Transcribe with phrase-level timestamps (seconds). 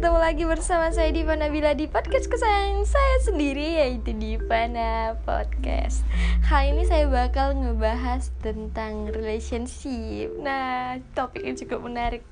[0.00, 6.08] ketemu lagi bersama saya Diva Nabila di podcast kesayangan saya sendiri yaitu Divana Podcast.
[6.40, 10.32] Kali ini saya bakal ngebahas tentang relationship.
[10.40, 12.24] Nah topiknya cukup menarik.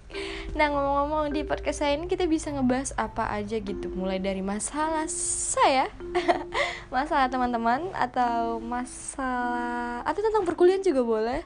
[0.57, 3.93] Nah ngomong-ngomong di podcast saya ini kita bisa ngebahas apa aja gitu.
[3.93, 5.05] Mulai dari masalah
[5.53, 5.93] saya
[6.96, 11.45] Masalah teman-teman atau masalah Atau tentang perkuliahan juga boleh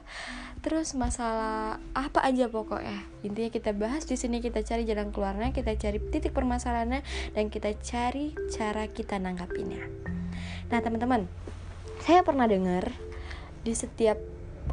[0.63, 3.03] terus masalah apa aja pokoknya.
[3.19, 7.03] Intinya kita bahas di sini kita cari jalan keluarnya kita cari titik permasalahannya
[7.35, 9.83] dan kita cari cara kita nanggapinnya.
[10.71, 11.27] Nah teman-teman
[11.99, 12.95] saya pernah dengar
[13.67, 14.15] di setiap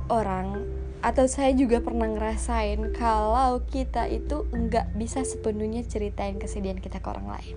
[0.06, 0.62] orang
[1.00, 7.08] atau saya juga pernah ngerasain kalau kita itu nggak bisa sepenuhnya ceritain kesedihan kita ke
[7.10, 7.56] orang lain.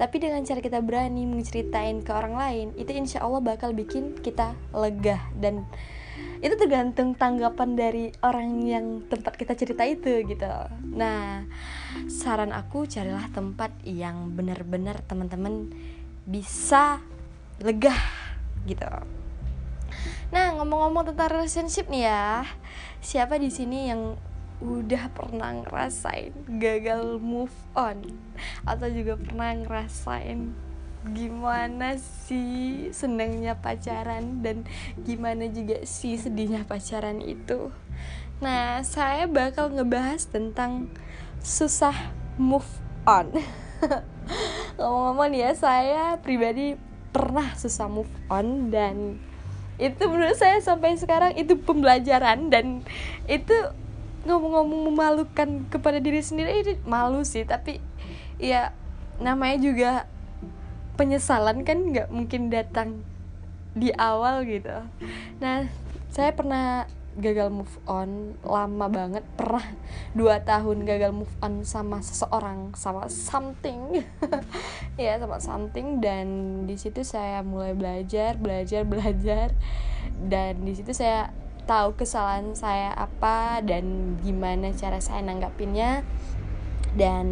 [0.00, 4.56] Tapi dengan cara kita berani menceritain ke orang lain itu insya Allah bakal bikin kita
[4.72, 5.68] lega dan
[6.38, 10.50] itu tergantung tanggapan dari orang yang tempat kita cerita itu gitu.
[10.94, 11.42] Nah
[12.06, 15.72] saran aku carilah tempat yang benar-benar teman-teman
[16.28, 17.02] bisa
[17.58, 17.94] lega
[18.66, 18.86] gitu.
[20.30, 22.46] Nah ngomong-ngomong tentang relationship nih ya
[23.02, 24.14] siapa di sini yang
[24.58, 28.02] udah pernah ngerasain gagal move on?
[28.66, 30.54] Atau juga pernah ngerasain
[31.06, 34.66] gimana sih senangnya pacaran dan
[35.02, 37.70] gimana juga sih sedihnya pacaran itu.
[38.38, 40.90] Nah, saya bakal ngebahas tentang
[41.42, 41.94] susah
[42.38, 42.68] move
[43.06, 43.34] on.
[44.78, 46.78] Ngomong-ngomong ya, saya pribadi
[47.10, 49.18] pernah susah move on dan
[49.78, 52.82] itu menurut saya sampai sekarang itu pembelajaran dan
[53.30, 53.54] itu
[54.26, 57.78] ngomong-ngomong memalukan kepada diri sendiri itu malu sih tapi
[58.42, 58.74] ya
[59.22, 59.90] namanya juga
[60.98, 63.06] penyesalan kan nggak mungkin datang
[63.78, 64.74] di awal gitu.
[65.38, 65.70] Nah
[66.10, 69.62] saya pernah gagal move on lama banget pernah
[70.14, 74.02] dua tahun gagal move on sama seseorang sama something.
[74.98, 76.26] Ya sama something dan
[76.66, 79.54] di situ saya mulai belajar belajar belajar
[80.26, 81.30] dan di situ saya
[81.70, 86.02] tahu kesalahan saya apa dan gimana cara saya nanggapinnya
[86.98, 87.26] dan